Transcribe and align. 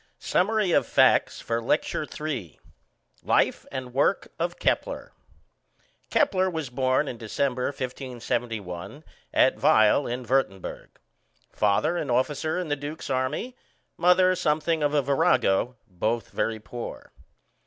SUMMARY 0.17 0.71
OF 0.71 0.87
FACTS 0.87 1.41
FOR 1.41 1.61
LECTURE 1.61 2.07
III 2.19 2.59
Life 3.21 3.67
and 3.71 3.93
work 3.93 4.29
of 4.39 4.57
Kepler. 4.57 5.11
Kepler 6.09 6.49
was 6.49 6.71
born 6.71 7.07
in 7.07 7.19
December, 7.19 7.65
1571, 7.65 9.03
at 9.31 9.61
Weil 9.61 10.07
in 10.07 10.23
Würtemberg. 10.25 10.89
Father 11.53 11.97
an 11.97 12.09
officer 12.09 12.57
in 12.57 12.69
the 12.69 12.75
duke's 12.75 13.11
army, 13.11 13.55
mother 13.95 14.33
something 14.33 14.81
of 14.81 14.95
a 14.95 15.03
virago, 15.03 15.77
both 15.87 16.31
very 16.31 16.59
poor. 16.59 17.11